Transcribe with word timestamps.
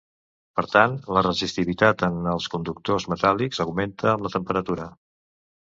Per 0.59 0.63
tant, 0.75 0.95
la 1.17 1.23
resistivitat 1.27 2.01
en 2.09 2.17
els 2.33 2.49
conductors 2.55 3.07
metàl·lics 3.15 3.63
augmenta 3.67 4.11
amb 4.15 4.27
la 4.31 4.37
temperatura. 4.39 4.93